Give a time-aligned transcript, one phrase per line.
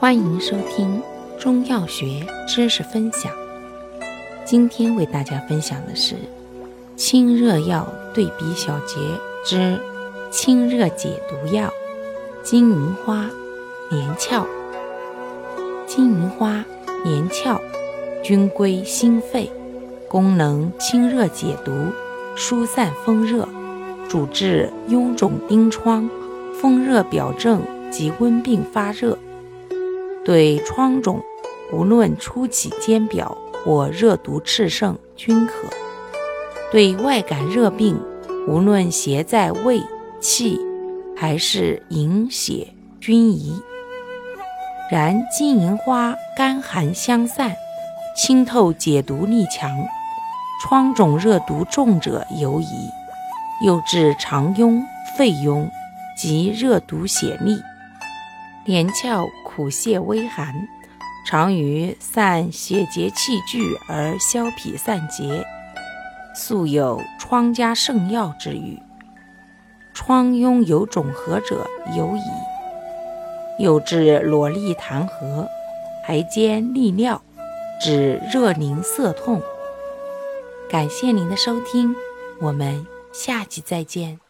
[0.00, 1.02] 欢迎收听
[1.38, 3.30] 中药学知识分享。
[4.46, 6.14] 今天为大家分享的是
[6.96, 8.96] 清热药对比小结
[9.44, 9.78] 之
[10.30, 11.70] 清热解毒药
[12.42, 13.28] 金银花、
[13.90, 14.46] 连翘。
[15.86, 16.64] 金银花、
[17.04, 17.60] 连翘
[18.24, 19.52] 均归心肺，
[20.08, 21.72] 功能清热解毒、
[22.34, 23.46] 疏散风热，
[24.08, 26.08] 主治臃肿疔疮、
[26.58, 27.60] 风热表症
[27.90, 29.18] 及温病发热。
[30.22, 31.22] 对疮肿，
[31.72, 35.52] 无论初起坚表或热毒炽盛均可；
[36.70, 37.98] 对外感热病，
[38.46, 39.82] 无论邪在胃、
[40.20, 40.60] 气
[41.16, 42.68] 还是营血
[43.00, 43.60] 均宜。
[44.90, 47.54] 然金银花甘寒相散，
[48.14, 49.70] 清透解毒力强，
[50.62, 52.90] 疮肿热毒重者尤宜，
[53.64, 54.82] 又治肠痈、
[55.16, 55.70] 肺痈
[56.14, 57.62] 及热毒血痢。
[58.64, 60.68] 连翘苦泻微寒，
[61.26, 65.44] 常于散血结气聚而消痞散结，
[66.34, 68.78] 素有疮家圣药之誉。
[69.92, 75.48] 疮痈有肿合者尤宜，又治裸痢痰核，
[76.06, 77.20] 还兼利尿，
[77.80, 79.42] 止热凝涩痛。
[80.70, 81.94] 感谢您的收听，
[82.40, 84.20] 我们下期再见。